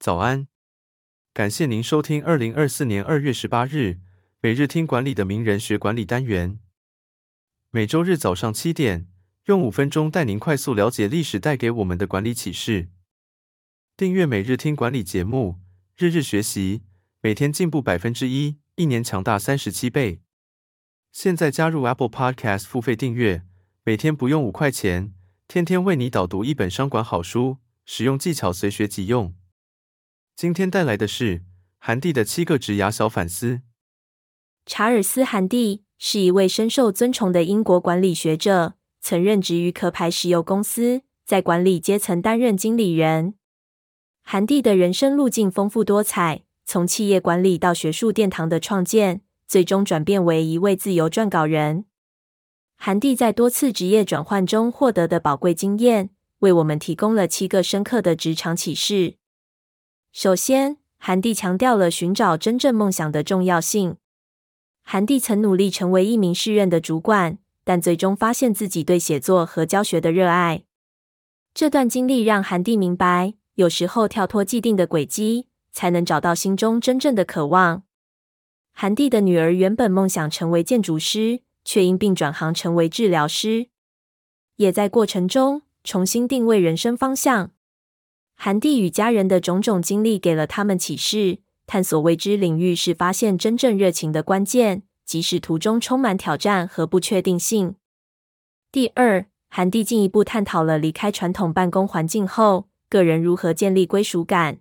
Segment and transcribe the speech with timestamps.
[0.00, 0.48] 早安，
[1.34, 3.98] 感谢您收听二零二四年二月十八日
[4.40, 6.58] 每日听管理的名人学管理单元。
[7.70, 9.08] 每周日早上七点，
[9.44, 12.88] 用五分钟带您快速了解历史带给我们的管理启示。
[13.94, 15.60] 订阅每日听管理节目，
[15.98, 16.82] 日日学习，
[17.20, 20.22] 每天进步百分之一，一年强大三十七倍。
[21.12, 23.42] 现在加入 Apple Podcast 付费订阅，
[23.84, 25.12] 每天不用五块钱，
[25.46, 29.34] 天天为你导读一本商管好书，使用技巧随学即用。
[30.40, 31.42] 今天带来的是
[31.76, 33.60] 韩蒂的七个职涯小反思。
[34.64, 38.72] 查尔斯·韩蒂是一位深受尊崇的英国管理学者，
[39.02, 43.34] 曾任职于壳牌石油公司，在管理阶层担任经理人。
[44.22, 51.84] 韩蒂的人生路径丰富多彩，从企业管理到学术殿堂的创建，最终转变为一位自由撰稿人。
[52.76, 59.19] 韩蒂在多次职业转换中获得的宝贵经验，为我们提供了七个深刻的职场启示。
[60.12, 63.96] 首先，韩蒂强调了寻找真正梦想的重要性。
[64.82, 70.64] 韩蒂曾努力成为一名适任的主管，但最终发现自己对写作和教学的热爱。
[71.54, 77.84] 这段经历让韩蒂明白，有时候跳脱既定的轨迹，才能找到心中真正的渴望。
[78.72, 83.68] 韩蒂的女儿原本梦想成为建筑师，却因病转行成为治疗师，
[84.56, 87.52] 也在过程中重新定位人生方向。
[88.42, 97.74] 韩蒂与家人的种种经历给了他们启示：探索未知领域是发现真正热情的关键，即使途中充满挑战和不确定性。
[98.72, 104.60] 第二，韩蒂进一步探讨了离开传统办公环境后，个人如何建立归属感。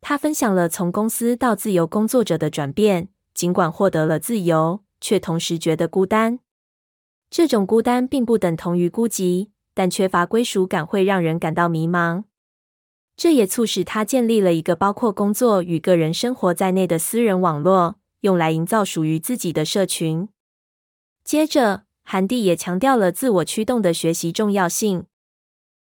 [0.00, 6.38] 他分享了从公司到自由工作者的转变，尽管获得了自由，却同时觉得孤单。
[7.28, 12.24] 这种孤单并不等同于孤寂，但缺乏归属感会让人感到迷茫。
[13.18, 20.28] 这也促使他建立了一个包括工作与个人生活在内的私人网络，用来营造属于自己的社群。
[21.24, 25.06] 接着，韩蒂也强调了自我驱动的学习重要性。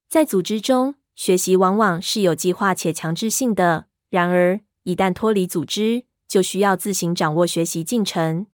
[0.09, 8.47] 在组织中，学习往往是有计划且强制性的；然而，一旦脱离组织，就需要自行掌握学习进程。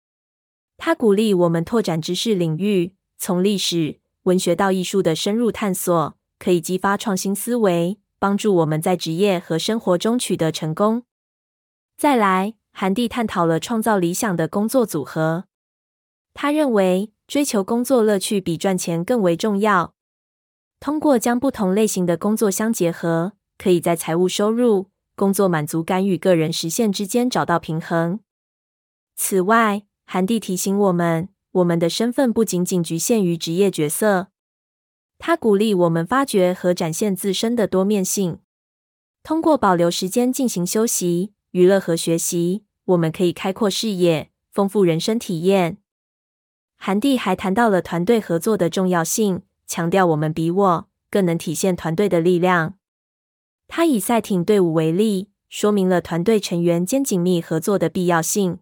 [0.79, 7.99] 他鼓励我们拓展知识领域，从历史、文学到艺术的深入探索，可以激发创新思维。
[8.21, 11.05] 帮助我们在职业和生活中取得成功。
[11.97, 15.47] 再来，韩帝探讨了创造理想的工作组合。
[16.35, 19.95] 他认为，追求工作乐趣比赚钱更为重要。
[20.79, 28.21] 通过将不同类型的工作相结合，可以在财务收入、工作满足感与个人实现之间找到平衡。
[29.17, 34.29] 此外，韩帝提醒我们，我们的身份不仅仅局限于职业角色。
[35.23, 38.39] 他鼓励我们发掘和展现自身的多面性，
[39.23, 45.77] 通过保留时间进行休息、娱乐和学习，我们可以开阔视野，丰富人生体验。
[46.79, 52.79] 韩蒂还谈到了团队合作的重要性，强调我们比我更能体现团队的力量。
[53.69, 58.61] 他以赛艇队伍为例，说明了团队成员间紧密合作的必要性。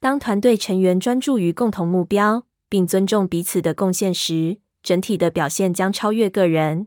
[0.00, 6.86] 当团队成员专注于共同目标，并尊重彼此的贡献时，整体的表现将超越个人。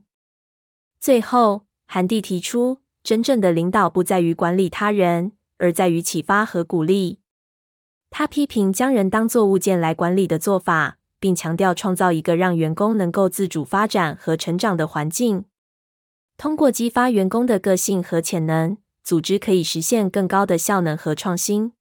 [0.99, 7.19] 最后，韩蒂提出，真正的领导不在于管理他人，而在于启发和鼓励。
[8.09, 15.45] 他批评将人当作物件来管理的做法，并强调创造一个让员工能够自主发展和成长的环境。
[16.37, 21.73] 通过激发员工的个性和潜能，组织可以实现更高的效能和创新。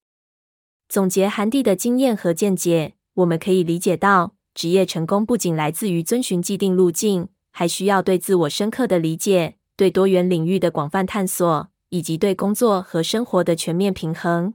[0.86, 14.54] 总结韩蒂的经验和见解，我们可以理解到，职业成功不仅来自于遵循既定路径，还需要对自我深刻的理解、对多元领域的广泛探索，以及对工作和生活的全面平衡。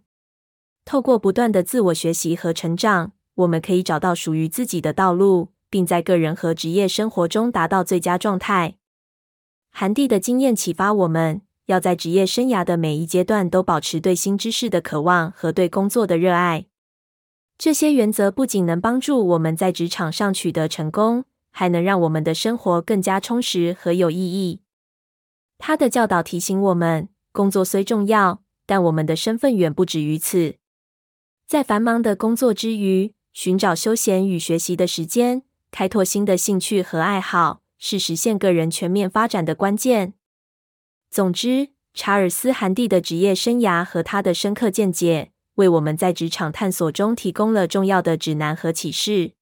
[0.83, 8.75] 透过不断的自我学习和成长，我们可以找到属于自己的道路，并在个人和职业生活中达到最佳状态。
[9.71, 16.67] 韩蒂的经验启发我们要在职业生涯的每一阶段都保持对新知识的渴望和对工作的热爱。
[17.57, 24.61] 这些原则不仅能帮助我们在职场上取得成功，还能让我们的生活更加充实和有意义。
[25.57, 30.55] 他的教导提醒我们，工作虽重要，但我们的身份远不止于此。
[31.47, 40.15] 在繁忙的工作之余，寻找休闲与学习的时间，开拓新的兴趣和爱好，是实现个人全面发展的关键。
[41.09, 49.33] 总之，查尔斯·韩蒂的职业生涯和他的深刻见解，为我们在职场探索中提供了重要的指南和启示。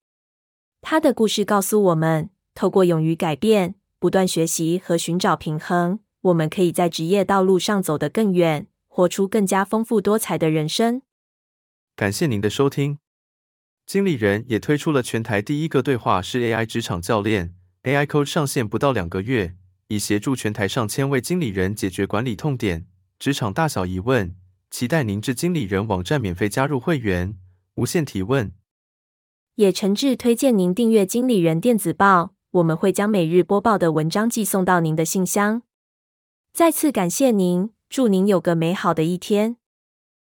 [0.81, 11.01] 他的故事告诉我们，透过勇于改变、不断学习和寻找平衡，我们可以在职业道路上走得更远，活出更加丰富多彩的人生。
[11.95, 12.99] 感谢您的收听。
[13.85, 19.55] 经理人也推出了全台第一个对话式 AI 职场教练，AI Coach 上线不到两个月，
[19.87, 22.87] 已协助全台上千位经理人解决管理痛点、
[23.19, 24.35] 职场大小疑问。
[24.73, 27.37] 期待您至经理人网站免费加入会员，
[27.75, 28.51] 无限提问。
[29.53, 35.61] 也诚挚推荐您订阅经理人电子报，我们会将每日播报的文章寄送到您的信箱。
[36.51, 39.57] 再次感谢您，祝您有个美好的一天。